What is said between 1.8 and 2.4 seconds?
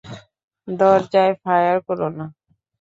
করো না।